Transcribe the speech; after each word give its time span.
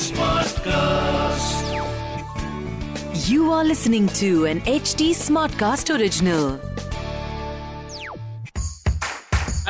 Smartcast. 0.00 1.64
You 3.28 3.52
are 3.52 3.64
listening 3.64 4.08
to 4.20 4.46
an 4.46 4.60
HD 4.62 5.10
Smartcast 5.14 5.90
original. 5.96 6.58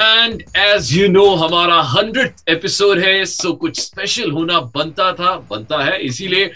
And 0.00 0.42
as 0.56 0.92
you 0.92 1.08
know 1.08 1.24
हमारा 1.36 1.80
hundred 1.88 2.32
episode 2.48 2.98
है 2.98 3.24
so 3.26 3.52
कुछ 3.62 3.80
special 3.80 4.30
होना 4.30 4.60
बनता 4.76 5.12
था 5.12 5.34
बनता 5.50 5.82
है 5.84 5.98
इसीलिए 6.02 6.50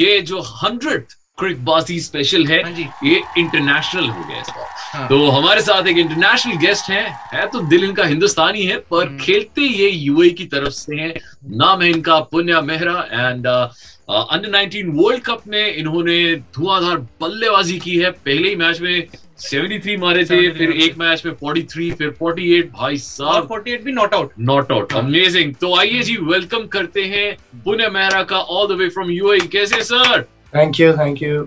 ये 0.00 0.20
जो 0.30 0.40
हंड्रेड 0.46 1.06
क्रिकबाजी 1.38 2.00
स्पेशल 2.00 2.46
है 2.46 2.62
हाँ 2.62 2.72
ये 3.04 3.22
इंटरनेशनल 3.38 4.08
हो 4.08 4.24
गया 4.24 4.40
इस 4.40 4.50
बार 4.50 4.73
हाँ। 4.94 5.06
तो 5.08 5.16
हमारे 5.28 5.60
साथ 5.60 5.86
एक 5.88 5.96
इंटरनेशनल 5.98 6.56
गेस्ट 6.58 6.90
है। 6.90 7.04
है 7.32 7.46
तो 7.46 7.60
दिल 7.68 7.84
इनका 7.84 8.04
हिंदुस्तानी 8.04 8.62
है 8.62 8.76
पर 8.90 9.06
हम्म। 9.06 9.18
खेलते 9.18 9.62
ये 9.62 9.88
यूए 9.90 10.28
की 10.30 10.44
तरफ़ 10.44 10.72
से 10.72 10.96
हैं। 10.96 11.14
नाम 11.56 11.82
है 11.82 11.90
इनका 11.90 12.18
Punya 12.32 12.60
Mehra 12.60 12.94
and 13.12 13.46
under 13.46 14.48
nineteen 14.50 14.90
world 14.94 15.22
cup 15.24 15.42
में 15.48 15.74
इन्होंने 15.74 16.18
धुआंधार 16.56 16.96
बल्लेबाजी 17.20 17.78
की 17.78 17.96
है। 17.98 18.10
पहले 18.10 18.48
ही 18.48 18.56
मैच 18.56 18.80
में 18.80 19.06
73 19.40 19.96
मारे 19.98 20.24
थे 20.24 20.50
फिर 20.50 20.70
एक 20.72 20.98
मैच 20.98 21.24
में 21.26 21.32
43 21.34 21.94
फिर 21.94 22.10
48 22.22 22.70
भाई 22.72 22.96
साहब। 22.98 23.48
48 23.48 23.82
भी 23.84 23.92
not 23.92 24.14
out 24.14 24.32
not 24.40 24.72
out 24.72 24.92
amazing 24.92 25.54
तो 25.54 25.74
आइए 25.78 26.02
जी 26.02 26.16
वेलकम 26.22 26.66
करते 26.72 27.04
हैं 27.14 27.26
पुण्य 27.64 27.88
मेहरा 27.94 28.22
का 28.22 28.38
all 28.38 28.68
the 28.68 28.78
way 28.78 28.88
from 28.88 29.10
UAE 29.10 29.46
कैसे 29.52 29.82
sir 29.84 30.22
thank 30.56 30.80
you 30.80 30.92
thank 30.92 31.22
you 31.22 31.42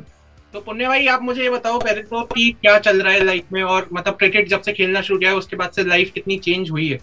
तो 0.58 0.62
पुण्य 0.62 0.88
भाई 0.88 1.08
आप 1.08 1.22
मुझे 1.22 1.42
ये 1.44 1.50
बताओ 1.50 1.80
पहले 1.80 2.02
तो 2.04 2.22
कि 2.26 2.50
क्या 2.62 2.78
चल 2.80 3.02
रहा 3.02 3.14
है 3.14 3.24
लाइफ 3.26 3.52
में? 3.54 3.62
और 3.64 3.88
मतलब 3.94 4.14
क्रिकेट 4.14 4.48
जब 4.50 4.62
से 4.62 4.72
खेलना 4.74 5.02
शुरू 5.02 5.20
किया 5.20 5.30
है 5.32 5.36
उसके 5.38 5.56
बाद 5.56 5.72
से 5.72 5.84
लाइफ 5.84 6.12
कितनी 6.14 6.38
चेंज 6.46 6.72
हुई 6.72 6.88
है? 6.88 6.98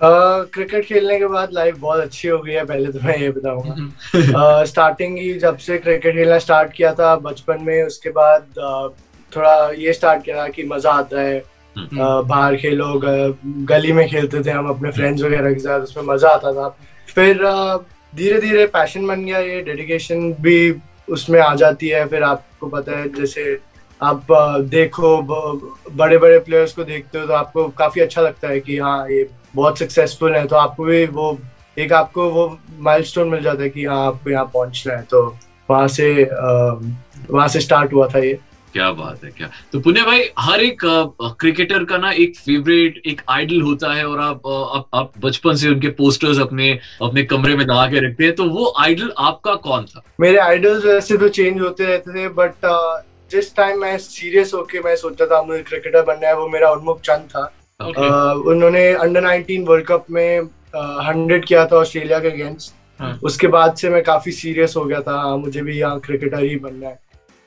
क्रिकेट 0.00 0.82
uh, 0.82 0.88
खेलने 0.88 1.18
के 1.18 1.26
बाद 1.26 1.52
लाइफ 1.52 1.76
बहुत 1.80 2.00
अच्छी 2.00 2.28
हो 2.28 2.38
गई 2.38 2.52
है 2.52 2.64
पहले 2.64 2.92
तो 2.92 3.00
मैं 3.04 3.18
ये 3.18 3.28
बताऊँगा। 3.30 4.64
स्टार्टिंग 4.64 5.16
uh, 5.16 5.22
ही 5.22 5.34
जब 5.38 5.56
से 5.58 5.78
क्रिकेट 5.78 6.14
खेलना 6.14 6.38
स्टार्ट 6.38 6.72
किया 6.72 6.94
था 6.94 7.14
बचपन 7.28 7.62
में 7.62 7.82
उसके 7.82 8.10
बाद 8.16 8.48
uh, 8.70 8.88
थोड़ा 9.32 9.70
ये 9.78 9.92
स्टार्ट 9.92 10.24
किया 10.24 10.36
था 10.36 10.48
कि 10.48 10.64
मज़ा 10.72 10.92
आता 10.94 11.20
है। 11.20 11.40
uh, 11.40 12.26
बाहर 12.26 12.56
खेलो 12.56 12.92
गली 13.04 13.92
में 13.92 14.06
खेलते 14.08 14.42
थे 14.44 14.50
हम 14.50 14.70
अपने 14.70 14.90
फ्रेंड्स 14.92 15.22
वगैरह 15.22 15.52
के 15.52 15.60
साथ 15.60 15.80
उसमें 15.82 16.04
मज़ा 16.04 16.30
आता 16.30 16.52
था। 16.52 16.68
फिर 17.14 17.46
धीरे 18.16 18.40
धीरे 18.40 18.66
पैशन 18.74 19.06
बन 19.06 19.24
गया 19.24 19.38
ये 19.38 19.62
डेडिकेशन 19.62 20.32
भी 20.40 20.58
उसमें 21.08 21.40
आ 21.40 21.54
जाती 21.54 21.88
है, 21.88 22.06
फिर 22.08 22.22
आपको 22.22 22.68
पता 22.68 22.98
है, 22.98 23.08
जैसे 23.14 23.58
आप 24.00 24.26
देखो 24.70 25.16
बड़े 25.22 26.16
बड़े 26.18 26.38
प्लेयर्स 26.38 26.72
को 26.72 26.84
देखते 26.84 27.18
हो 27.18 27.26
तो 27.26 27.32
आपको 27.32 27.66
काफ़ी 27.78 28.00
अच्छा 28.00 28.22
लगता 28.22 28.48
है 28.48 28.60
कि 28.60 28.76
हाँ 28.78 29.08
ये 29.10 29.28
बहुत 29.54 29.78
सक्सेसफुल 29.78 30.34
है 30.36 30.46
तो 30.46 30.56
आपको 30.56 30.84
भी 30.84 31.04
वो, 31.06 31.38
एक 31.76 31.92
आपको 31.92 32.28
वो 32.30 32.46
माइलस्टोन 32.78 33.28
मिल 33.28 33.42
जाता 33.42 33.62
है 33.62 33.68
कि 33.68 33.84
हाँ 33.84 34.04
आपको 34.06 34.30
यहाँ 34.30 34.44
पहुँचना 34.54 34.94
है 34.94 35.02
तो 35.02 35.24
वहाँ 35.68 35.88
से 35.88 36.24
वहाँ 36.24 37.46
से 37.48 37.60
स्टार्ट 37.60 37.92
हुआ 37.92 38.08
था 38.08 38.18
ये। 38.18 38.38
क्या 38.76 38.90
बात 38.92 39.24
है 39.24 39.30
क्या? 39.30 39.48
तो 39.72 39.80
पुण्य 39.80 40.02
भाई 40.02 40.24
हर 40.38 40.60
एक 40.62 40.80
क्रिकेटर 41.40 41.84
का 41.84 41.98
ना 41.98 42.10
एक 42.14 42.36
फेवरेट 42.36 43.00
एक 43.06 43.20
आइडल 43.30 43.60
होता 43.62 43.92
है 43.94 44.06
और 44.06 44.20
आप 44.20 44.46
आप, 44.46 44.88
आप 44.94 45.12
बचपन 45.20 45.54
से 45.56 45.68
उनके 45.68 45.88
पोस्टर्स 46.00 46.38
अपने 46.40 46.70
अपने 47.02 47.22
कमरे 47.24 47.56
में 47.56 47.64
लगा 47.64 47.86
के 47.90 48.06
रखते 48.06 48.24
हैं 48.24 48.34
तो 48.34 48.44
वो 48.50 48.72
आइडल 48.80 49.12
आपका 49.18 49.54
कौन 49.66 49.84
था? 49.84 50.02
मेरे 50.20 50.38
आइडल्स 50.38 50.84
वैसे 50.84 51.16
तो 51.16 51.28
चेंज 51.28 51.60
होते 51.60 51.86
रहते 51.86 52.14
थे 52.14 52.28
बट 52.36 52.66
जिस 53.30 53.54
टाइम 53.56 53.80
मैं 53.80 53.96
सीरियस 53.98 54.52
होके 54.54 54.80
मैं 54.80 54.96
सोचता 54.96 55.26
था 55.26 55.42
मुझे 55.42 55.62
क्रिकेटर 55.62 56.02
बनना 56.02 56.28
है 56.28 56.36
वो 56.36 56.48
मेरा 56.48 56.70
उन्मुख 56.72 57.00
चंद 57.00 57.28
था। 57.30 57.50
Okay. 57.80 58.10
उन्होंने 58.50 58.86
अंडर 58.94 59.20
नाइनटीन 59.22 59.64
वर्ल्ड 59.66 59.86
कप 59.86 60.04
में 60.10 60.40
हंड्रेड 61.06 61.44
किया 61.46 61.64
था 61.66 61.76
ऑस्ट्रेलिया 61.76 62.18
के 62.18 62.28
अगेंस्ट 62.28 62.74
हाँ. 63.00 63.18
उसके 63.22 63.46
बाद 63.48 63.74
से 63.76 63.88
मैं 63.90 64.02
काफ़ी 64.02 64.32
सीरियस 64.32 64.74
हो 64.76 64.84
गया 64.84 65.00
था 65.00 65.16
हाँ 65.20 65.36
मुझे 65.38 65.62
भी 65.62 65.78
यहाँ 65.78 65.98
क्रिकेटर 66.00 66.44
ही 66.44 66.56
बनना 66.58 66.88
है। 66.88 66.98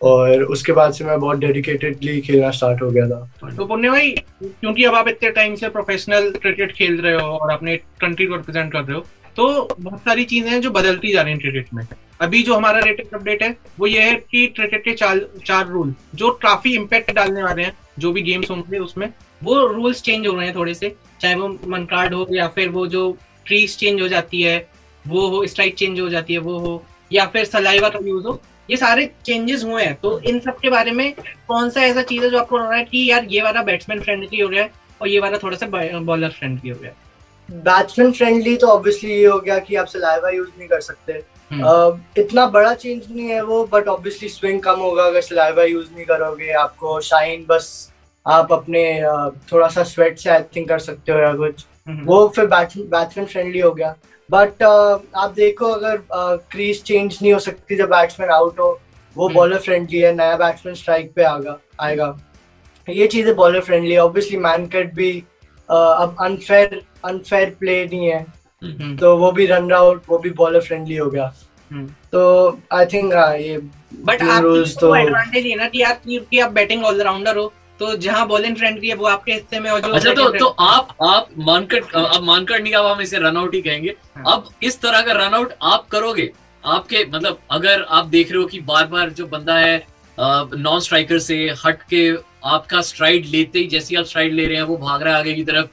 और 0.01 0.43
उसके 0.45 0.71
बाद 0.71 0.93
से 0.93 1.05
मैं 1.05 1.19
बहुत 1.19 1.37
डेडिकेटेडली 1.37 2.19
खेलना 2.21 2.49
स्टार्ट 2.51 2.81
हो 2.81 2.89
गया 2.91 3.07
था। 3.07 3.49
तो 3.49 3.65
पुण्य 3.65 3.89
भाई, 3.89 4.11
क्योंकि 4.43 4.83
अब 4.83 4.95
आप 4.95 5.07
इतने 5.07 5.29
टाइम 5.31 5.55
से 5.55 5.69
प्रोफेशनल 5.69 6.31
क्रिकेट 6.31 6.71
खेल 6.71 6.99
रहे 7.01 7.13
हो 7.13 7.27
और 7.29 7.51
अपने 7.51 7.75
कंट्री 8.01 8.25
को 8.25 8.35
रिप्रेजेंट 8.35 8.71
कर 8.73 8.81
रहे 8.81 8.97
हो 8.97 9.05
तो 9.35 9.67
बहुत 9.79 9.99
सारी 9.99 10.23
चीज़ें 10.25 10.49
हैं 10.51 10.59
जो 10.61 10.69
बदलती 10.71 11.11
जा 11.13 11.21
रही 11.21 11.31
हैं 11.33 11.41
क्रिकेट 11.41 11.73
में। 11.73 11.85
अभी 12.21 12.41
जो 12.43 12.55
हमारा 12.55 12.79
रेटेड 12.79 13.13
अपडेट 13.13 13.43
है, 13.43 13.55
वो 13.79 13.87
ये 13.87 14.01
है 14.01 14.15
कि 14.31 14.45
क्रिकेट 14.47 14.83
के 14.83 14.93
चार 14.93 15.19
चार 15.45 15.67
रूल 15.67 15.93
जो 16.15 16.31
काफ़ी 16.41 16.73
इम्पैक्ट 16.75 17.11
डालने 17.11 17.43
वाले 17.43 17.63
हैं, 17.63 17.73
जो 17.99 18.11
भी 18.11 18.21
गेम्स 18.21 18.49
होंगे 18.51 18.79
उसमें, 18.79 19.07
वो 19.41 19.65
रूल्स 19.67 20.01
चेंज 20.01 20.27
हो 20.27 20.33
रहे 20.35 20.45
हैं 20.45 20.55
थोड़े 20.55 20.73
से। 20.73 20.93
चाहे 21.21 21.35
वो 21.35 21.47
मन 21.67 21.85
कार्ड 21.85 22.13
हो 22.13 22.27
या 22.31 22.47
फिर 22.47 22.69
वो 22.69 22.85
जो 22.87 23.17
ट्रीज 23.45 23.77
चेंज 23.77 24.01
हो 24.01 24.07
जाती 24.07 24.41
है, 24.41 24.67
वो 25.05 25.27
हो 25.27 25.45
स्ट्राइक 25.47 25.75
चेंज 25.75 25.99
हो 25.99 26.09
जाती 26.09 26.33
है, 26.33 26.39
वो 26.39 26.57
हो, 26.59 26.83
या 27.11 27.25
फिर 27.25 27.45
सलाइवा 27.45 27.89
का 27.89 27.99
यूज़ 28.05 28.25
हो 28.25 28.39
ये 28.69 28.77
सारे 28.77 29.09
चेंजेस 29.25 29.63
हुए 29.63 29.83
हैं। 29.83 29.95
तो 30.03 30.19
इन 30.21 30.39
सब 30.39 30.59
के 30.59 30.69
बारे 30.69 30.91
में 30.91 31.13
कौन 31.47 31.69
सा 31.69 31.81
ऐसा 31.81 32.01
चीज़ 32.03 32.23
है 32.23 32.29
जो 32.29 32.39
आपको 32.39 32.57
लग 32.57 32.63
रहा 32.63 32.77
है 32.77 32.83
कि 32.85 33.09
यार 33.11 33.25
ये 33.29 33.41
वाला 33.41 33.63
बैट्समैन 33.63 34.01
फ्रेंडली 34.01 34.39
हो 34.39 34.47
गया 34.49 34.63
है 34.63 34.71
और 35.01 35.07
ये 35.07 35.19
वाला 35.19 35.37
थोड़ा 35.37 35.57
सा 35.57 35.67
बॉलर 35.99 36.29
फ्रेंडली 36.29 36.69
हो 36.69 36.79
गया 36.81 36.91
बैट्समैन 37.49 38.11
फ्रेंडली 38.11 38.55
तो 38.57 38.67
ऑब्वियसली 38.67 39.11
ये 39.11 39.25
हो 39.25 39.39
गया 39.39 39.57
कि 39.59 39.75
आप 39.75 39.87
सलाइवा 39.87 40.29
यूज़ 40.29 40.49
नहीं 40.57 40.67
कर 40.67 40.81
सकते। 40.81 41.13
uh, 41.51 41.97
इतना 42.17 42.45
बड़ा 42.47 42.73
चेंज 42.73 43.03
नहीं 43.11 43.27
है 43.27 43.41
वो 43.43 43.63
बट 43.71 43.87
ऑब्वियसली 43.87 44.29
स्विंग 44.29 44.59
कम 44.63 44.79
होगा 44.79 45.03
अगर 45.03 45.21
सलाइवा 45.21 45.63
यूज़ 45.63 45.87
नहीं 45.95 46.05
करोगे। 46.05 46.51
आपको 46.55 46.99
शाइन 47.01 47.45
बस 47.49 47.71
आप 48.25 48.53
अपने 48.53 48.83
uh, 49.03 49.29
थोड़ा 49.51 49.67
सा 49.67 49.83
स्वेट 49.83 50.19
से 50.19 50.29
आई 50.29 50.43
थिंक 50.55 50.67
कर 50.69 50.79
सकते 50.79 51.11
हो 51.11 51.19
या 51.19 51.33
कुछ। 51.33 51.65
हम्म। 51.87 52.05
वो 52.05 52.27
फिर 52.35 52.45
बैट्समैन 52.45 53.25
फ्रेंडली 53.25 53.59
हो 53.59 53.71
गया। 53.71 53.95
बट 54.29 54.63
uh, 54.63 54.99
आप 55.15 55.31
देखो 55.31 55.67
अगर 55.67 55.97
क्रीज 56.51 56.77
uh, 56.77 56.83
चेंज 56.83 57.17
नहीं 57.21 57.33
हो 57.33 57.39
सकती 57.39 57.75
जब 57.75 57.89
बैट्समैन 57.89 58.29
आउट 58.29 58.59
हो 58.59 58.79
वो 59.15 59.29
बॉलर 59.29 59.51
हम्म। 59.51 59.63
फ्रेंडली 59.63 59.99
है 59.99 60.13
नया 60.15 60.35
बैट्समैन 60.37 60.75
स्ट्राइक 60.75 61.11
पे 61.13 61.23
आगा 61.23 61.59
आएगा 61.79 62.17
ये 62.87 63.07
चीज़ें 63.07 63.35
बॉलर 63.35 63.61
फ्रेंडली 63.61 63.91
है 63.91 63.99
ऑब्वियसली 63.99 64.37
मैन 64.39 64.67
कट 64.67 64.93
भी 64.93 65.11
uh, 65.13 65.93
अब 65.95 66.15
अनफेयर 66.21 66.81
अनफेयर 67.05 67.55
प्ले 67.59 67.83
नहीं 67.85 68.05
है 68.05 68.25
हम्म। 68.61 68.95
तो 68.97 69.15
वो 69.17 69.31
भी 69.31 69.45
रन 69.45 69.71
आउट 69.73 70.03
वो 70.09 70.17
भी 70.17 70.29
बॉलर 70.37 70.61
फ्रेंडली 70.61 70.95
हो 70.95 71.09
गया 71.09 71.33
हम्म। 71.71 71.87
तो 72.11 72.59
आई 72.73 72.85
थिंक 72.85 73.13
हाँ 73.13 73.35
ये 73.37 73.57
बट 74.01 74.21
आप 74.23 74.43
तो 74.79 74.95
एडवांटेज 74.95 75.45
है 75.45 75.55
ना 75.55 75.67
कि 75.67 75.81
आप 75.83 76.01
कि 76.05 76.39
आप 76.39 76.51
बैटिंग 76.51 76.85
ऑलराउंडर 76.85 77.37
हो 77.37 77.51
तो 77.79 77.95
जहाँ 77.97 78.27
बॉलिंग 78.27 78.55
फ्रेंडली 78.57 78.87
है 78.89 78.95
वो 78.95 79.05
आपके 79.07 79.33
हिस्से 79.33 79.59
में 79.59 79.69
और 79.71 79.79
जो 79.81 79.91
अच्छा 79.93 80.13
तो 80.13 80.29
तो 80.37 80.47
आप 80.59 80.95
आप 81.03 81.29
मानकर 81.37 81.97
आप 81.97 82.23
मानकर 82.23 82.61
नहीं 82.61 82.73
अब 82.73 82.85
हम 82.85 83.01
इसे 83.01 83.17
रनआउट 83.17 83.53
ही 83.55 83.61
कहेंगे। 83.61 83.95
हाँ। 84.17 84.23
अब 84.33 84.49
इस 84.63 84.79
तरह 84.81 85.01
का 85.01 85.13
रनआउट 85.15 85.53
आप 85.63 85.87
करोगे 85.87 86.29
आपके 86.63 87.05
मतलब 87.05 87.39
अगर 87.51 87.81
आप 87.81 88.05
देख 88.07 88.31
रहे 88.31 88.41
हो 88.41 88.47
कि 88.47 88.59
बार 88.61 88.85
बार 88.87 89.09
जो 89.09 89.27
बंदा 89.27 89.57
है 89.57 89.77
नॉन 90.17 90.79
स्ट्राइकर 90.79 91.19
से 91.19 91.35
हट 91.65 91.81
के 91.83 92.09
आपका 92.45 92.81
स्ट्राइड 92.81 93.25
लेते 93.25 93.59
ही 93.59 93.67
जैसे 93.67 93.95
आप 93.95 94.05
स्ट्राइड 94.05 94.33
ले 94.33 94.45
रहे 94.45 94.55
हैं 94.55 94.63
वो 94.63 94.77
भाग 94.77 95.03
रहा 95.03 95.13
है 95.13 95.19
आगे 95.19 95.33
की 95.33 95.43
तरफ़। 95.43 95.67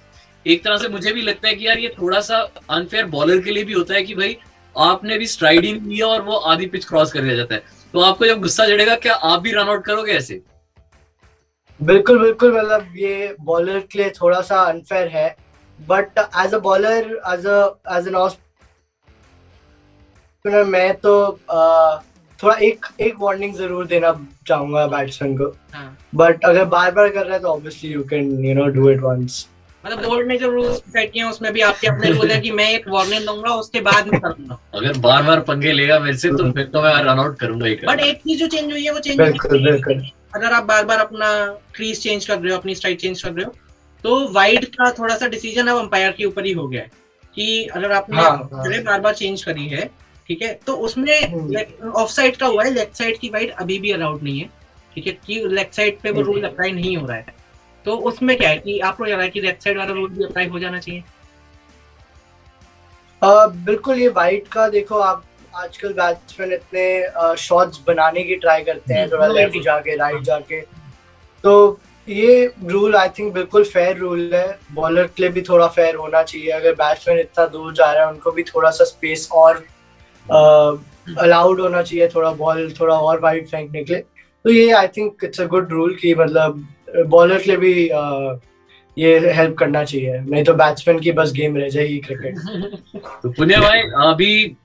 एक 0.47 0.65
तरह 0.65 0.77
से 0.77 0.89
मुझे 0.89 1.12
भी 1.12 1.22
लगता 1.22 1.49
है 1.49 1.55
कि 1.55 1.66
यार 1.66 1.78
ये 1.78 1.95
थोड़ा 2.00 2.21
सा 2.21 2.39
अनफेयर 2.71 3.06
बॉलर 3.06 3.41
के 3.41 3.50
लिए 3.50 3.65
भी 3.65 3.72
होता 3.72 3.95
है 3.95 4.03
कि 4.03 4.15
भाई 4.15 4.37
आपने 4.77 5.19
भी 5.19 5.27
स्ट्राइड 5.27 5.65
ही 5.65 5.72
नहीं 5.72 5.89
लिया 5.89 6.06
और 6.06 6.22
वो 6.22 6.37
आधी 6.47 6.66
पिच 6.66 6.84
क्रॉस 6.84 7.12
कर 7.12 7.21
दिया 7.21 7.34
जाता 7.37 7.55
है। 7.55 7.62
तो 7.95 8.00
आपको 8.00 8.27
जब 8.27 8.41
गुस्सा 8.41 8.66
चढ़ेगा 8.66 8.95
क्या 8.97 9.15
आप 9.15 9.41
भी 9.41 9.53
रन 9.53 9.69
आउट 9.69 9.84
करोगे 9.84 10.12
ऐसे? 10.12 10.41
बिल्कुल 11.81 12.19
बिल्कुल 12.19 12.57
मतलब 12.57 12.87
ये 12.97 13.35
बॉलर 13.41 13.79
के 13.93 13.99
लिए 13.99 14.11
थोड़ा 14.11 14.41
सा 14.41 14.61
अनफेयर 14.63 15.09
है 15.09 15.29
but 15.79 16.19
as 16.19 16.55
a 16.55 16.59
bowler 16.59 17.19
as 17.33 17.47
as 17.97 18.09
an 18.09 18.15
मैं 20.69 20.93
तो 20.95 21.17
uh, 21.55 22.03
थोड़ा 22.43 22.55
एक 22.63 22.87
एक 23.01 23.15
वार्निंग 23.19 23.55
ज़रूर 23.55 23.87
देना 23.87 24.13
चाहूँगा 24.49 24.87
बैट्समैन 24.87 25.37
को। 25.39 25.45
बट 26.15 26.45
हाँ। 26.45 26.53
अगर 26.53 26.65
बार 26.65 26.91
बार 26.95 27.09
कर 27.09 27.25
रहा 27.25 27.35
है 27.35 27.41
तो 27.41 27.49
obviously 27.49 27.91
you 27.91 28.03
can 28.11 28.45
you 28.45 28.55
know 28.55 28.67
do 28.75 28.91
it 28.91 29.01
once 29.01 29.47
मतलब 29.85 30.05
बोर्ड 30.05 30.29
ने 30.29 30.37
जो 30.39 30.51
रूल्स 30.51 30.77
सेट 30.77 31.13
किए 31.13 31.23
हैं 31.23 31.31
उसमें 31.31 31.53
भी 31.53 31.61
आपके 31.61 31.87
अपने 31.87 32.11
रूल 32.11 32.31
है 32.31 32.41
कि 32.41 32.51
मैं 32.51 32.69
एक 32.71 32.89
वार्निंग 32.89 33.27
दूँगा 33.27 33.55
उसके 33.55 33.81
बाद 33.81 34.09
में 34.09 34.21
करूँगा। 34.21 34.59
अगर 34.75 34.99
बार 34.99 35.22
बार 35.22 35.41
पंगे 35.49 35.72
लेगा 35.72 35.99
मेरे 36.01 36.17
से 36.17 36.31
तो 36.31 36.51
फिर 36.53 36.65
तो 36.67 36.83
मैं 36.83 36.95
रन 36.95 37.19
आउट 37.19 37.39
करूँगा 37.39 37.67
ही 37.67 37.75
बट 37.87 38.01
एक 38.01 38.17
चीज़ 38.19 38.39
जो 38.41 38.47
चेंज 38.47 38.72
हुई 38.72 38.84
है 38.84 38.93
वो 38.93 39.01
चेंज 39.01 39.21
बिल्कुल 39.21 40.03
अगर 40.36 40.53
आप 40.53 40.65
बार 40.65 40.84
बार 40.84 40.98
अपना 41.00 41.28
क्रीज 41.74 42.03
चेंज 42.03 42.27
कर 42.27 42.38
रहे 42.38 42.53
हो 42.53 42.59
अपनी 42.59 42.74
स्ट्राइक 42.74 43.00
चेंज 43.00 43.22
कर 43.22 43.33
रहे 43.33 43.44
हो 43.44 43.54
तो 44.04 44.16
वाइड 44.33 44.65
का 44.71 44.91
थोड़ा 44.92 45.16
सा 45.16 45.27
डिसीज़न 45.28 45.66
अब 45.66 45.78
अंपायर 45.78 46.12
के 46.12 46.24
ऊपर 46.24 46.44
ही 46.44 46.53
हो 46.53 46.66
गया 46.68 46.83
है 46.83 46.91
कि 47.36 47.65
अगर 47.66 47.92
आपने 47.92 48.16
हाँ, 48.16 48.30
हाँ. 48.53 48.83
बार 48.83 49.00
बार 49.00 49.15
चेंज 49.15 49.42
करी 49.42 49.66
है 49.68 49.86
ठीक 50.28 50.42
है 50.42 50.53
तो 50.66 50.74
उसमें 50.78 51.16
ऑफ़ 51.16 51.34
हम्म। 51.34 52.06
साइड 52.09 52.36
का 52.36 52.47
हुआ 52.47 52.65
है 52.65 52.72
लेफ़्ट 52.72 52.94
साइड 52.94 53.18
की 53.18 53.28
वाइड 53.28 53.50
अभी 53.56 53.78
भी 53.78 53.91
अलाउड 53.92 54.22
नहीं 54.22 54.41
है 54.41 54.48
ठीक 54.97 55.06
है 55.06 55.12
कि 55.27 55.41
लेफ़्ट 55.48 55.74
साइड 55.74 56.00
पे 56.00 56.10
वो 56.10 56.22
रूल 56.22 56.44
अप्लाई 56.44 56.72
नहीं 56.72 56.97
हो 56.97 57.06
रहा 57.06 57.16
है 57.16 57.34
तो 57.86 57.97
उसमें 58.09 58.36
क्या 58.36 58.48
है 58.48 58.59
कि 58.59 58.78
आपको 58.80 59.04
लग 59.04 59.12
रहा 59.12 59.22
है 59.22 59.28
कि 59.28 59.41
लेफ़्ट 59.41 59.62
साइड 59.62 59.78
वाला 59.78 59.92
रूल 59.92 60.10
भी 60.10 60.24
अप्लाई 60.24 60.47
हो 60.47 60.59
जाना 60.59 60.78
चाहिए 60.78 61.03
uh, 63.22 63.48
बिल्कुल 63.65 63.98
ये 63.98 64.09
वाइट 64.15 64.48
का 64.48 64.68
देखो 64.68 64.98
आप 65.03 65.24
आजकल 65.57 65.93
बैट्समैन 65.93 66.53
इतने 66.53 67.37
शॉट्स 67.39 67.81
बनाने 67.87 68.23
की 68.25 68.35
ट्राई 68.37 68.63
करते 68.63 68.95
हैं 68.95 69.09
थोड़ा 69.11 69.27
लेफ़्ट 69.27 69.63
जाके 69.65 69.97
राइट 69.97 70.23
जाके। 70.23 70.61
तो 71.45 71.79
ये 72.09 72.53
रूल 72.67 72.97
आई 72.97 73.09
थिंक 73.19 73.33
बिल्कुल 73.35 73.65
फेयर 73.65 73.97
रूल 73.99 74.35
है। 74.35 74.59
बॉलर 74.75 75.07
के 75.07 75.23
लिए 75.23 75.31
भी 75.33 75.43
थोड़ा 75.43 75.67
फेयर 75.69 75.95
होना 75.95 76.23
चाहिए। 76.23 76.51
अगर 76.51 76.73
बैट्समैन 76.75 77.19
इतना 77.19 77.47
दूर 77.47 77.73
जा 77.75 77.91
रहा 77.93 78.05
है 78.05 78.11
उनको 78.11 78.31
भी 78.33 78.43
थोड़ा 78.45 78.71
सा 78.71 78.85
स्पेस 78.85 79.29
और 79.35 79.65
अलाउड 80.27 81.61
होना 81.61 81.83
चाहिए। 81.83 82.09
थोड़ा 82.15 82.31
बॉल 82.35 82.71
थोड़ा 82.81 82.95
और 82.97 83.21
वाइड 83.21 83.49
फेंकने 83.49 83.85
के 83.85 83.95
लिए 83.95 84.03
तो 84.45 84.51
ये 84.51 84.71
I 84.73 84.89
think 84.97 85.25
it's 85.25 85.41
a 85.41 85.45
good 85.47 85.73
rule 85.73 85.95
कि 86.03 86.15
मतलब 86.15 86.67
बॉलर 87.09 87.39
के 87.39 87.51
लिए 87.51 87.57
भी 87.57 87.89
ये 88.98 89.33
हेल्प 89.34 89.57
करना 89.59 89.83
चाहिए। 89.84 90.19
नहीं 90.21 90.45
तो 90.45 90.54
बैट्समैन 90.54 90.98
की 91.01 91.13
बस 91.13 91.33
गेम 91.33 91.57
रह 91.57 91.69
जाएगी 91.69 91.98
क्रिकेट 91.98 92.39
तो 93.22 93.31
पुण्य 93.31 93.57
भाई 93.60 93.81
अभी 94.07 94.57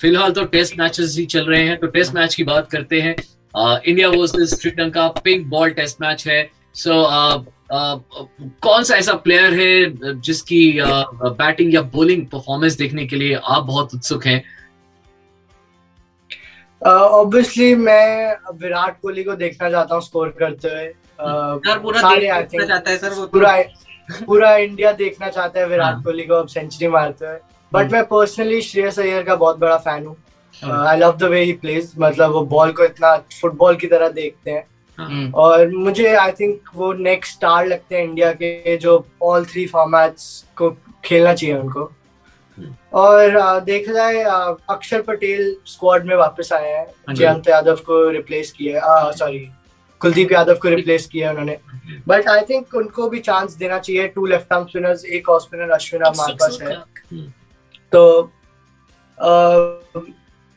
फ़िलहाल 0.00 0.32
तो 0.32 0.44
टेस्ट 0.44 0.78
मैचेस 0.78 1.16
ही 1.18 1.24
चल 1.26 1.44
रहे 1.44 1.62
हैं। 1.62 1.78
तो 1.80 1.86
टेस्ट 1.86 2.14
मैच 2.14 2.34
की 2.34 2.44
बात 2.44 2.70
करते 2.70 3.00
हैं। 3.00 3.14
India 3.54 4.08
versus 4.08 4.60
Sri Lanka 4.60 5.08
pink 5.24 5.46
ball 5.46 5.70
test 5.70 6.00
match 6.00 6.26
है। 6.28 6.42
सो 6.74 6.90
so, 6.90 7.54
कौन 8.62 8.82
सा 8.84 8.96
ऐसा 8.96 9.14
प्लेयर 9.14 9.54
है 9.54 10.20
जिसकी 10.20 10.60
बैटिंग 10.82 11.74
या 11.74 11.82
बॉलिंग 11.96 12.26
परफॉर्मेंस 12.26 12.76
देखने 12.76 13.06
के 13.06 13.16
लिए 13.16 13.34
आप 13.34 13.62
बहुत 13.62 13.94
उत्सुक 13.94 14.26
हैं? 14.26 14.42
ऑब्वियसली 16.82 17.72
uh, 17.72 17.78
मैं 17.78 18.36
विराट 18.62 19.00
कोहली 19.00 19.24
को 19.24 19.34
देखना 19.34 19.70
चाहता 19.70 19.94
हूँ 19.94 20.02
स्कोर 20.02 20.28
करते 20.38 20.68
हुए। 20.68 20.88
पूरा 21.20 21.74
पूरा 24.26 24.56
इंडिया 24.56 24.92
देखना 24.92 25.28
चाहता 25.28 25.60
है 25.60 25.66
विराट 25.68 25.94
हाँ। 25.94 26.02
कोहली 26.02 26.22
को 26.22 26.34
अब 26.34 26.46
सेंचुरी 26.48 26.88
मारते 26.88 27.26
हुए। 27.26 27.36
बट 27.72 27.82
हाँ। 27.82 27.90
मैं 27.92 28.04
पर्सनली 28.04 28.60
श्रेयस 28.62 28.98
अय्यर 28.98 29.22
का 29.22 29.34
बहुत 29.36 29.58
बड़ा 29.58 29.76
फ़ैन 29.78 30.06
हूँ। 30.06 30.16
I 30.62 30.96
love 30.98 31.16
the 31.16 31.22
way 31.24 31.40
he 31.40 31.52
plays 31.54 31.92
मतलब 31.98 32.30
वो 32.32 32.40
बॉल 32.46 32.72
को 32.72 32.84
इतना 32.84 33.16
फुटबॉल 33.40 33.76
की 33.76 33.86
तरह 33.86 34.08
देखते 34.10 34.50
हैं। 34.50 34.64
हाँ। 34.98 35.30
और 35.34 35.68
मुझे 35.68 36.14
आई 36.14 36.32
थिंक 36.32 36.70
वो 36.74 36.92
नेक्स्ट 36.92 37.34
स्टार 37.34 37.66
लगते 37.66 37.96
हैं 37.96 38.04
इंडिया 38.04 38.32
के 38.32 38.76
जो 38.76 39.04
ऑल 39.22 39.44
थ्री 39.44 39.66
फॉर्मेट्स 39.66 40.44
को 40.56 40.70
खेलना 41.04 41.34
चाहिए 41.34 41.56
उनको। 41.56 41.90
और 42.94 43.60
देखा 43.60 43.92
जाए 43.92 44.22
अक्षर 44.70 45.02
पटेल 45.02 45.54
स्क्वाड 45.66 46.06
में 46.06 46.14
वापस 46.16 46.52
आए 46.52 46.72
हैं। 46.72 47.14
जयंत 47.14 47.48
यादव 47.48 47.76
को 47.86 48.08
रिप्लेस 48.10 48.52
किया 48.52 49.10
सॉरी 49.12 49.48
कुलदीप 50.00 50.32
यादव 50.32 50.58
को 50.62 50.68
रिप्लेस 50.68 51.06
किया 51.06 51.30
उन्होंने। 51.30 51.56
बट 52.08 52.28
आई 52.28 52.40
थिंक 52.48 52.74
उनको 52.74 53.08
भी 53.08 53.18
चांस 53.20 53.54
देना 53.56 53.78
चाहिए। 53.78 54.06
टू 54.08 54.26
लेफ़्ट 54.26 54.52
आर्म 54.52 54.66
स्पिनर्स 54.66 55.04
एक 55.04 55.28
ऑफ़ 55.28 55.42
स्पिनर 55.42 55.70
अश्विन 55.70 56.02
हमारे 56.02 56.34
पास 56.34 56.58
है। 56.62 56.76
तो 57.92 58.32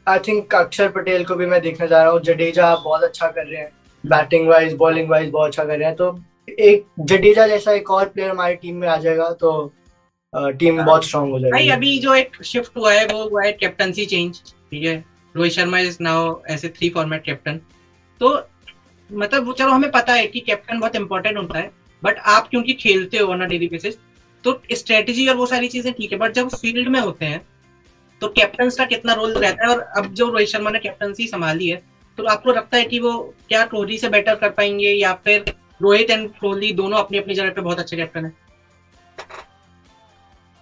आई 0.07 0.19
थिंक 0.27 0.55
अक्षर 0.55 0.89
पटेल 0.89 1.23
को 1.25 1.35
भी 1.35 1.45
मैं 1.45 1.61
देखना 1.61 1.87
चाह 1.87 2.01
रहा 2.03 2.11
हूँ। 2.11 2.21
जडेजा 2.23 2.75
बहुत 2.75 3.03
अच्छा 3.03 3.27
कर 3.27 3.45
रहे 3.45 3.61
हैं। 3.61 3.71
बैटिंग 4.03 4.47
वाइज 4.49 4.73
बॉलिंग 4.77 5.09
वाइज 5.09 5.29
बहुत 5.29 5.47
अच्छा 5.47 5.63
कर 5.63 5.77
रहे 5.77 5.87
हैं। 5.87 5.95
तो 5.95 6.17
एक 6.49 6.85
जडेजा 6.99 7.47
जैसा 7.47 7.71
एक 7.71 7.91
और 7.91 8.09
प्लेयर 8.09 8.29
हमारी 8.29 8.55
टीम 8.55 8.75
में 8.75 8.87
आ 8.87 8.97
जाएगा। 8.97 9.29
तो 9.33 9.51
टीम 10.33 10.79
uh, 10.79 10.85
बहुत 10.85 11.05
स्ट्रांग 11.05 11.31
हो 11.31 11.39
जाएगी। 11.39 11.51
भाई 11.51 11.67
अभी 11.69 11.97
जो 11.99 12.13
एक 12.15 12.43
शिफ्ट 12.43 12.77
हुआ 12.77 12.93
है 12.93 13.05
वो 13.07 13.23
हुआ 13.29 13.43
है 13.45 13.51
कैप्टनसी 13.53 14.05
चेंज 14.05 14.41
ठीक 14.43 14.83
है? 14.83 15.03
Rohit 15.35 15.51
Sharma 15.51 15.79
is 15.79 15.97
now 16.01 16.35
as 16.49 16.65
a 16.65 16.69
three 16.69 16.89
format 16.89 17.23
captain 17.23 17.59
तो 18.21 18.35
मतलब 19.13 19.45
वो, 19.45 19.53
चलो, 19.53 19.71
हमें 19.71 19.91
पता 19.91 20.13
है 20.13 20.27
कि 20.27 20.39
कैप्टन 20.39 20.79
बहुत 20.79 20.95
इंपॉर्टेंट 20.95 21.37
होता 21.37 21.59
है 21.59 21.71
बट 22.03 22.17
आप 22.17 22.47
क्योंकि 22.49 22.73
खेलते 22.73 23.17
हो 23.17 23.33
ना 23.35 23.45
डेली 23.45 23.67
बेसिस 23.67 23.95
तो 24.43 24.61
स्ट्रेटेजी 24.73 25.27
और 25.27 25.35
वो 25.35 25.45
सारी 25.45 25.67
चीज़ें 25.67 25.93
ठीक 25.93 26.11
है 26.11 26.17
बट 26.17 26.31
जब 26.31 26.49
फ़ील्ड 26.49 26.87
में 26.87 26.99
होते 26.99 27.25
हैं 27.25 27.41
तो 28.21 28.27
कैप्टन 28.27 28.69
का 28.69 28.85
कितना 28.85 29.13
रोल 29.13 29.33
रहता 29.33 29.65
है 29.65 29.69
और 29.69 29.79
अब 29.97 30.13
जो 30.13 30.29
रोहित 30.29 30.47
शर्मा 30.47 30.69
ने 30.69 30.79
कैप्टनसी 30.79 31.27
संभाली 31.27 31.67
है 31.67 31.81
तो 32.17 32.23
आपको 32.23 32.51
लगता 32.51 32.77
है 32.77 32.83
कि 32.83 32.99
वो 32.99 33.35
क्या 33.49 33.65
कोहली 33.65 33.97
से 33.97 34.09
बेटर 34.09 34.35
कर 34.35 34.49
पाएँगे 34.49 34.91
या 34.91 35.13
फिर 35.13 35.53
रोहित 35.81 36.09
एंड 36.09 36.29
कोहली 36.29 36.71
दोनों 36.71 36.97
अपनी 36.97 37.17
अपनी 37.17 37.33
जगह 37.33 37.49
पे 37.49 37.61
बहुत 37.61 37.79
अच्छे 37.79 37.95
कैप्टन 37.95 38.25
है? 38.25 38.33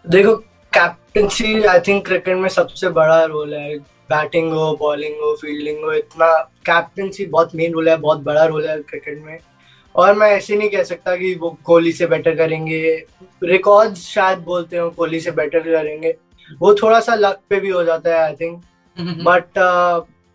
देखो 0.05 0.35
कैप्टनसी 0.73 1.63
आई 1.63 1.79
थिंक 1.79 2.05
क्रिकेट 2.05 2.37
में 2.37 2.49
सबसे 2.49 2.89
बड़ा 2.89 3.23
रोल 3.25 3.53
है 3.53 3.77
बैटिंग 4.09 4.51
हो 4.53 4.75
बॉलिंग 4.79 5.15
हो 5.21 5.33
फील्डिंग 5.41 5.83
हो 5.83 5.91
इतना 5.93 6.31
कैप्टनसी 6.65 7.25
बहुत 7.27 7.55
मेन 7.55 7.73
रोल 7.73 7.89
है 7.89 7.95
बहुत 7.97 8.19
बड़ा 8.23 8.45
रोल 8.45 8.67
है 8.67 8.77
क्रिकेट 8.81 9.23
में। 9.25 9.37
और 9.95 10.13
मैं 10.15 10.29
ऐसे 10.31 10.55
नहीं 10.55 10.69
कह 10.69 10.83
सकता 10.83 11.15
कि 11.15 11.33
वो 11.35 11.49
कोहली 11.65 11.91
से 11.91 12.05
बेटर 12.07 12.35
करेंगे। 12.35 12.81
रिकॉर्ड 13.43 13.95
शायद 13.95 14.39
बोलते 14.45 14.77
हो 14.77 14.89
कोहली 14.89 15.19
से 15.19 15.31
बेटर 15.31 15.59
करेंगे। 15.61 16.15
वो 16.61 16.73
थोड़ा 16.75 16.99
सा 16.99 17.15
लक 17.15 17.39
पे 17.49 17.59
भी 17.59 17.69
हो 17.69 17.83
जाता 17.83 18.15
है 18.15 18.21
I 18.21 18.35
think 18.35 18.61
but 18.97 19.59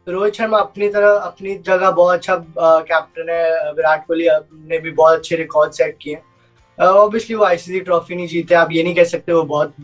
Rohit 0.07 0.35
Sharma 0.35 0.59
अपनी 0.59 0.89
तरह 0.89 1.11
अपनी 1.11 1.55
जगह 1.57 1.91
बहुत 1.91 2.15
अच्छा 2.15 2.37
कैप्टन 2.59 3.31
है। 3.31 3.73
विराट 3.73 4.07
कोहली 4.07 4.29
ने 4.69 4.79
भी 4.79 4.91
बहुत 4.93 5.19
अच्छे 5.19 5.37
रिकॉर्ड 5.37 5.73
सेट 5.73 5.97
किए। 6.03 6.19
ऑब्वियसली 6.79 7.37
वो 7.37 7.45
आईसीसी 7.45 7.81
ट्रॉफी 7.81 8.15
नहीं 8.15 8.27
जीते 8.27 8.55
आप 8.55 8.73
ये 8.73 8.83
नहीं 8.83 8.95
कह 8.95 9.05
सकते 9.05 9.33
वो 9.33 9.43
बहुत 9.45 9.75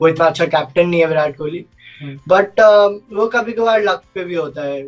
वो 0.00 0.08
इतना 0.08 0.26
अच्छा 0.26 0.46
कैप्टन 0.46 0.88
नहीं 0.88 1.00
है 1.00 1.06
विराट 1.06 1.36
कोहली। 1.36 1.64
बट 2.02 2.60
uh, 2.60 3.16
वो 3.16 3.26
कभी 3.26 3.52
कभार 3.52 3.82
लक 3.82 4.02
पे 4.14 4.24
भी 4.24 4.34
होता 4.34 4.62
है। 4.62 4.86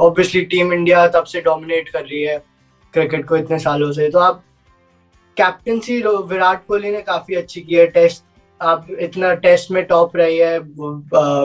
ऑब्वियसली 0.00 0.44
टीम 0.44 0.72
इंडिया 0.72 1.06
तब 1.08 1.24
से 1.24 1.40
डोमिनेट 1.40 1.88
कर 1.88 2.02
रही 2.02 2.22
है। 2.22 2.38
क्रिकेट 2.94 3.26
को 3.26 3.36
इतने 3.36 3.58
सालों 3.58 3.92
से। 3.92 4.08
तो 4.10 4.18
आप 4.18 4.42
कैप्टनसी 5.36 6.00
विराट 6.02 6.66
कोहली 6.66 6.90
ने 6.90 7.00
काफ़ी 7.02 7.34
अच्छी 7.34 7.60
की 7.60 7.74
है। 7.74 7.86
टेस्ट 7.86 8.24
आप 8.60 8.86
इतना 9.00 9.34
टेस्ट 9.34 9.70
में 9.70 9.84
टॉप 9.84 10.16
रही 10.16 10.38
है। 10.38 10.58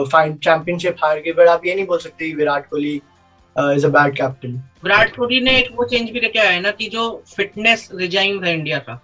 फाइन 0.04 0.34
चैंपियनशिप 0.34 0.96
हार 1.04 1.18
गई। 1.18 1.32
बट 1.32 1.48
आप 1.48 1.66
ये 1.66 1.74
नहीं 1.74 1.86
बोल 1.86 1.98
सकते 1.98 2.32
Virat 2.34 2.68
Kohli 2.70 3.00
is 3.56 3.86
a 3.86 3.88
bad 3.88 4.16
captain 4.16 4.52
Virat 4.84 5.16
Kohli 5.16 5.40
ने 5.40 5.58
एक 5.58 5.70
वो 5.74 5.84
चेंज 5.84 6.10
भी 6.10 6.20
लेके 6.20 6.38
आया 6.38 6.60
ना 6.60 6.70
कि 6.70 6.88
जो 6.88 7.24
फिटनेस 7.36 7.88
रिजाइम 7.94 8.44
था 8.44 8.48
इंडिया 8.48 8.78
का 8.78 9.00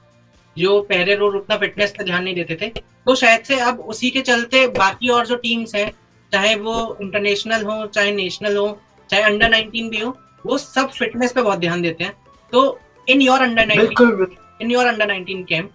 जो 0.58 0.80
पहले 0.82 1.14
रोज 1.14 1.34
उतना 1.34 1.56
फिटनेस 1.56 1.92
का 1.92 2.04
ध्यान 2.04 2.24
नहीं 2.24 2.34
देते 2.34 2.56
थे 2.62 2.68
तो 3.06 3.14
शायद 3.14 3.40
से 3.40 3.58
अब 3.60 3.80
उसी 3.80 4.10
के 4.10 4.20
चलते 4.20 4.66
बाकी 4.68 5.08
और 5.08 5.26
जो 5.26 5.36
टीम्स 5.36 5.74
हैं 5.74 5.92
चाहे 6.34 6.54
वो 6.56 6.74
इंटरनेशनल 7.02 7.64
हो 7.64 7.86
चाहे 7.86 8.12
नेशनल 8.12 8.56
हो 8.56 8.66
चाहे 9.10 9.22
अंडर 9.22 9.48
नाइनटीन 9.48 9.88
भी 9.90 9.98
हो 9.98 10.16
वो 10.44 10.58
सब 10.58 10.90
फिटनेस 10.90 11.32
पे 11.32 11.42
बहुत 11.42 11.58
ध्यान 11.58 11.82
देते 11.82 12.04
हैं। 12.04 12.12
तो 12.52 12.80
in 13.08 13.22
your 13.22 13.42
under 13.42 13.66
nineteen 13.66 14.36
in 14.62 14.70
your 14.70 14.86
under 14.86 15.06
nineteen 15.06 15.44
camp 15.44 15.70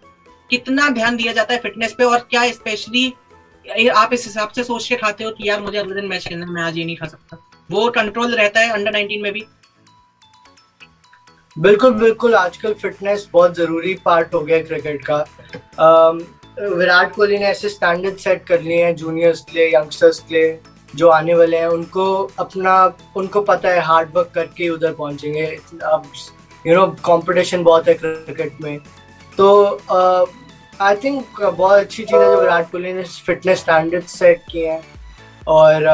कितना 0.50 0.89
ध्यान 0.89 1.17
दिया 1.17 1.33
जाता 1.33 1.53
है 1.53 1.59
फिटनेस 1.59 1.94
पे 1.94 2.03
और 2.03 2.27
क्या 2.29 2.51
स्पेशली 2.51 3.13
आप 3.95 4.13
इस 4.13 4.25
हिसाब 4.25 4.50
से 4.50 4.63
सोच 4.63 4.88
के 4.89 4.95
खाते 4.95 5.23
हो 5.23 5.31
कि 5.31 5.47
यार 5.50 5.61
मुझे 5.61 5.77
अगले 5.77 5.95
दिन 5.95 6.06
मैच 6.09 6.27
खेलना 6.27 6.45
मैं 6.45 6.62
आज 6.62 6.77
ये 6.77 6.85
नहीं 6.85 6.95
खा 6.97 7.05
सकता। 7.07 7.38
वो 7.69 7.89
कंट्रोल 7.91 8.35
रहता 8.35 8.59
है 8.59 8.71
अंडर 8.73 8.91
नाइनटीन 8.91 9.21
में 9.23 9.31
भी। 9.33 9.45
बिल्कुल 11.55 11.94
बिल्कुल। 11.94 12.35
आजकल 12.35 12.73
फिटनेस 12.73 13.27
बहुत 13.33 13.55
ज़रूरी 13.55 13.94
पार्ट 14.05 14.33
हो 14.33 14.39
गया 14.41 14.62
क्रिकेट 14.63 15.05
का। 15.05 15.17
विराट 16.59 17.13
कोहली 17.15 17.38
ने 17.38 17.45
ऐसे 17.45 17.69
स्टैंडर्ड 17.69 18.17
सेट 18.17 18.44
कर 18.45 18.61
लिए 18.61 18.83
हैं 18.83 18.95
जूनियर्स 18.95 19.41
के 19.41 19.57
लिए 19.57 19.67
यंगस्टर्स 19.75 20.19
के 20.19 20.36
लिए 20.36 20.60
जो 20.95 21.10
आने 21.10 21.34
वाले 21.34 21.57
हैं 21.57 21.67
उनको 21.67 22.05
अपना 22.39 22.74
उनको 23.17 23.41
पता 23.41 23.69
है 23.69 23.81
हार्ड 23.81 24.10
वर्क 24.15 24.31
करके 24.36 24.69
उधर 24.69 24.93
पहुँचेंगे। 24.93 25.45
अब 25.84 26.03
यू 26.67 26.75
नो 26.75 26.86
कंपटीशन 27.05 27.63
बहुत 27.63 27.88
है 27.88 27.93
क्रिकेट 27.93 28.62
में। 28.62 28.77
तो 29.38 29.81
आई 29.89 30.95
uh, 30.95 31.03
थिंक 31.03 31.41
बहुत 31.41 31.79
अच्छी 31.79 32.03
चीज़ 32.03 32.15
है 32.15 32.25
जो 32.25 32.41
विराट 32.41 32.72
कोहली 32.72 32.93
ने 32.93 33.03
फिटनेस 33.25 33.60
स्टैंडर्ड 33.60 34.03
सेट 34.05 34.41
किए 34.51 34.67
हैं। 34.67 34.84
और 35.48 35.86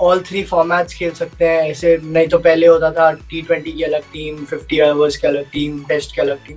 ऑल 0.00 0.20
थ्री 0.20 0.42
फॉर्मेट्स 0.42 0.94
खेल 0.94 1.10
सकते 1.14 1.48
हैं। 1.48 1.70
ऐसे 1.70 1.96
नहीं 2.02 2.28
तो 2.28 2.38
पहले 2.38 2.66
होता 2.66 2.90
था 2.90 3.10
टी 3.30 3.42
ट्वेंटी 3.42 3.72
की 3.72 3.82
अलग 3.82 4.02
टीम 4.12 4.44
फिफ्टी 4.44 4.80
ओवर्स 4.80 5.16
की 5.16 5.28
अलग 5.28 5.50
टीम 5.52 5.78
टेस्ट 5.88 6.14
की 6.14 6.20
अलग 6.20 6.46
टीम 6.46 6.56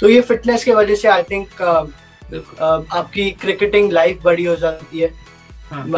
तो 0.00 0.08
ये 0.08 0.20
फिटनेस 0.20 0.64
की 0.64 0.72
वजह 0.72 0.94
से 0.94 1.08
आई 1.08 1.22
थिंक 1.22 1.48
आपकी 2.32 3.30
क्रिकेटिंग 3.40 3.92
लाइफ 3.92 4.22
बड़ी 4.24 4.44
हो 4.44 4.56
जाती 4.56 4.98
है। 4.98 5.12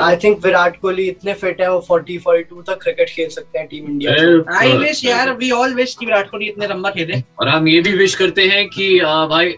आई 0.00 0.16
थिंक 0.16 0.44
विराट 0.44 0.76
कोहली 0.80 1.02
इतने 1.08 1.34
फिट 1.40 1.60
है 1.60 1.70
वो 1.72 1.80
40 1.90 2.18
42 2.26 2.62
तक 2.66 2.78
क्रिकेट 2.82 3.08
खेल 3.08 3.28
सकते 3.28 3.58
हैं 3.58 3.66
टीम 3.68 3.84
इंडिया 3.90 4.12
आई 4.58 4.72
विश 4.78 5.04
यार 5.04 5.32
वी 5.36 5.50
ऑल 5.50 5.74
विश 5.74 5.94
कि 6.00 6.06
विराट 6.06 6.30
कोहली 6.30 6.48
इतने 6.48 6.66
लंबा 6.68 6.90
खेले। 6.90 7.22
और 7.40 7.48
हम 7.48 7.68
ये 7.68 7.80
भी 7.82 7.92
विश 7.96 8.14
करते 8.14 8.46
हैं 8.48 8.68
कि 8.68 8.88
भाई 9.30 9.54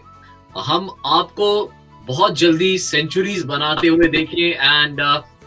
हम 0.67 0.89
आपको 1.05 1.49
बहुत 2.07 2.37
जल्दी 2.39 2.77
सेंचुरीज 2.77 3.43
बनाते 3.45 3.87
हुए 3.87 4.07
देखें 4.07 4.49
एंड 4.49 5.01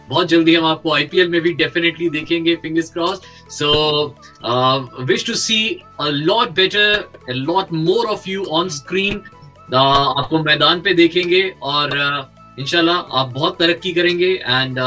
बहुत 0.09 0.27
जल्दी 0.29 0.55
हम 0.55 0.65
आपको 0.67 0.93
आईपीएल 0.95 1.29
में 1.29 1.41
भी 1.41 1.53
डेफिनेटली 1.55 2.09
देखेंगे 2.11 2.55
fingers 2.57 2.91
cross 2.91 3.21
so 3.51 5.05
wish 5.05 5.27
to 5.27 5.35
see 5.35 5.59
a 6.01 6.09
lot 6.09 6.51
better 6.57 6.93
a 7.29 7.33
lot 7.33 7.73
more 7.73 8.07
of 8.07 8.29
you 8.31 8.45
on 8.59 8.69
screen 8.77 9.23
आपको 9.75 10.39
मैदान 10.39 10.81
पे 10.81 10.95
देखेंगे 10.95 11.55
और 11.63 11.91
इनशाला 12.59 12.93
आप 12.93 13.27
बहुत 13.29 13.59
तरक्की 13.59 13.93
करेंगे 13.93 14.27
एंड 14.27 14.79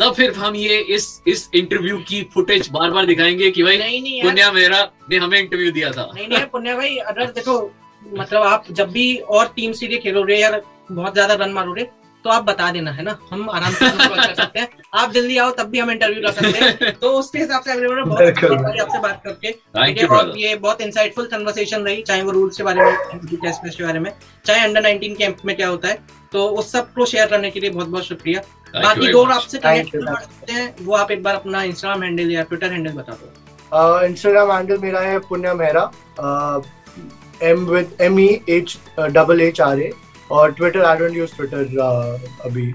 तब 0.00 0.14
फिर 0.14 0.32
हम 0.32 0.56
ये 0.56 0.78
इस 0.78 1.22
इस 1.26 1.50
इंटरव्यू 1.54 1.98
की 1.98 2.30
फुटेज 2.34 2.68
बार 2.68 2.90
बार 2.90 3.06
दिखाएँगे 3.06 3.50
कि 3.50 3.62
भाई 3.62 3.78
नहीं 3.78 4.02
नहीं 4.02 4.22
पुण्या 4.22 4.52
मेरा 4.52 4.90
ने 5.10 5.16
हमें 5.16 5.40
इंटरव्यू 5.40 5.72
दिया 5.72 5.90
था। 5.90 6.12
नहीं 6.14 6.28
नहीं 6.28 6.40
पुण्या 6.40 6.76
भाई 6.76 6.96
अगर 6.96 7.24
देखो 7.24 7.74
मतलब 8.16 8.42
आप 8.42 8.64
जब 8.70 8.90
भी 8.90 9.16
और 9.16 9.46
टीम 9.46 9.72
से 9.72 9.86
खेलो 9.86 10.22
रहे 10.22 10.40
यार 10.40 10.62
बहुत 10.92 11.12
ज़्यादा 11.12 11.34
रन 11.34 11.50
मारो 11.50 11.74
तो 11.74 11.82
तो 12.28 12.32
आप 12.32 12.42
बता 12.44 12.70
देना 12.70 12.90
है 12.92 13.02
ना? 13.02 13.16
हम 13.30 13.48
आराम 13.50 13.72
से 13.72 13.88
कर 13.90 14.34
सकते 14.34 14.58
हैं। 14.60 14.68
आप 15.02 15.12
जल्दी 15.12 15.36
आओ 15.38 15.50
तब 15.58 15.68
भी 15.70 15.78
हम 15.78 15.90
इंटरव्यू 15.90 16.22
कर 16.22 16.32
सकते 16.32 16.64
हैं। 16.64 16.92
तो 17.00 17.10
उसके 17.18 17.38
हिसाब 17.38 17.62
से 17.62 17.72
अगले 17.72 17.88
बहुत 17.88 18.80
आपसे 18.80 18.98
बात 18.98 19.20
करके 19.26 19.50
और 20.06 20.32
ये 20.38 20.54
बहुत 20.56 20.80
इंसाइटफुल 20.80 21.26
कन्वर्सेशन 21.26 21.82
रही 21.82 22.02
चाहे 22.02 22.22
वो 22.22 22.30
रूल्स 22.30 22.56
के 22.56 22.62
बारे 22.62 22.84
में 22.84 22.96
के 23.24 23.84
बारे 23.84 23.98
में 23.98 24.10
चाहे 24.46 24.64
अंडर 24.64 24.82
नाइनटीन 24.82 25.14
कैंप 25.14 25.36
में 25.44 25.54
क्या 25.56 25.68
होता 25.68 25.88
है। 25.88 25.98
तो 26.32 26.46
उस 26.60 26.70
सबको 26.72 27.04
शेयर 27.06 27.26
करने 27.26 27.50
के 27.50 27.60
लिए 27.60 27.70
बहुत 27.70 27.88
बहुत 27.88 28.04
शुक्रिया। 28.04 28.40
बाकी 28.74 29.12
दो 29.12 29.22
आपसे 29.24 29.58
कनेक्ट 29.58 29.96
कर 29.96 30.20
सकते 30.20 30.52
हैं 30.52 30.74
वो 30.86 30.94
आप 30.96 31.10
एक 31.10 31.22
बार 31.22 31.34
अपना 31.34 31.62
इंस्टाग्राम 31.62 32.02
हैंडल 32.02 32.30
या 32.30 32.42
ट्विटर 32.50 32.72
हैंडल 32.72 32.92
बता 32.92 33.12
दो। 33.12 34.04
इंस्टाग्राम 34.06 34.52
हैंडल 34.52 34.78
मेरा 34.82 35.00
है 35.00 35.18
Punya 35.28 35.54
Mehra 35.54 35.90
M 37.50 37.64
with 37.70 37.96
M 38.00 38.20
E 38.20 38.28
H 38.48 38.76
double 39.16 39.40
H 39.40 39.60
R 39.60 39.80
A 39.80 39.90
और 40.30 40.52
Twitter 40.52 40.84
I 40.84 40.96
don't 40.96 41.16
use 41.16 41.34
Twitter 41.36 41.58
अभी। 42.44 42.72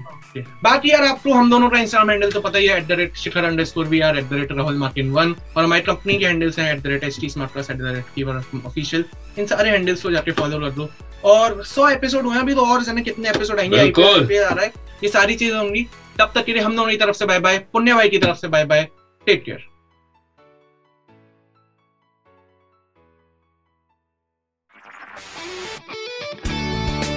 बाकी 0.62 0.90
यार 0.90 1.04
आपको 1.04 1.32
हम 1.32 1.50
दोनों 1.50 1.68
का 1.70 1.78
इंस्टाग्राम 1.78 2.10
हैंडल 2.10 2.30
तो 2.30 2.40
पता 2.40 2.58
ही 2.58 2.66
है 2.66 2.76
at 2.78 2.86
the 2.86 2.92
rate 2.92 3.16
Shikhar 3.16 3.44
underscore 3.64 3.86
we 3.86 4.00
are 4.00 4.18
at 4.18 4.24
the 4.24 4.32
rate 4.32 4.52
Rahul 4.52 4.76
मार्किन 4.78 5.10
one 5.10 5.34
और 5.56 5.64
हमारी 5.64 5.82
कंपनी 5.82 6.16
के 6.18 6.26
हैंडल्स 6.26 6.58
हैं 6.58 6.72
at 6.72 6.80
the 6.82 6.86
rate 6.86 7.04
H 7.04 7.20
T 7.20 7.28
smart 7.30 7.52
plus 7.52 7.70
at 7.70 7.76
the 7.76 7.92
rate 7.94 8.04
keyword 8.14 8.42
official 8.66 9.04
इन 9.38 9.46
सारे 9.46 9.70
हैंडल्स 9.70 10.02
को 10.02 10.10
जाके 10.10 10.30
फॉलो 10.30 10.58
कर 10.60 10.70
दो। 10.70 10.88
और 11.24 11.62
सौ 11.64 11.88
एपिसोड 11.88 12.24
हुए 12.24 12.38
अभी 12.38 12.54
तो 12.54 12.66
और 12.66 12.82
जाने 12.84 13.02
कितने 13.02 13.28
एपिसोड 13.30 13.60
आएँगे? 13.60 13.78
आ 13.78 14.48
रहा 14.48 14.64
है। 14.64 14.72
ये 15.04 15.08
सारी 15.10 15.34
चीज़ें 15.34 15.56
होंगी। 15.56 15.86
तब 16.18 16.32
तक 16.34 16.44
के 16.44 16.52
लिए 16.52 16.62
हम 16.62 16.76
दोनों 16.76 16.90
की 16.90 16.96
तरफ़ 16.96 17.16
से 17.16 17.26
बाय 17.26 17.38
बाय 17.40 17.58
पुण्य 17.72 17.94
भाई 17.94 18.08
की 18.08 18.18
तरफ़ 18.18 18.36
से 18.36 18.48
bye 18.48 18.64
bye 18.64 18.86
take 19.26 19.44
care 19.44 19.64